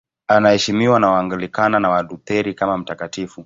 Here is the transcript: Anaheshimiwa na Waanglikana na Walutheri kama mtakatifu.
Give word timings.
Anaheshimiwa 0.27 0.99
na 0.99 1.11
Waanglikana 1.11 1.79
na 1.79 1.89
Walutheri 1.89 2.53
kama 2.53 2.77
mtakatifu. 2.77 3.39